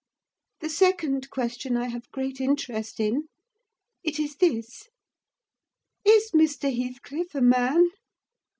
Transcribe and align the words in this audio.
The 0.61 0.69
second 0.71 1.29
question 1.29 1.77
I 1.77 1.89
have 1.89 2.09
great 2.09 2.41
interest 2.41 2.99
in; 2.99 3.27
it 4.03 4.19
is 4.19 4.35
this—Is 4.37 4.89
Mr. 6.31 6.75
Heathcliff 6.75 7.35
a 7.35 7.41
man? 7.41 7.91